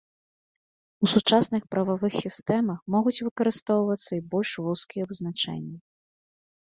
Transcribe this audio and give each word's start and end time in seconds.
У 1.07 1.09
сучасных 1.13 1.67
прававых 1.75 2.13
сістэмах 2.23 2.79
могуць 2.95 3.23
выкарыстоўвацца 3.27 4.09
і 4.15 4.23
больш 4.31 4.51
вузкія 4.69 5.03
вызначэнні. 5.13 5.77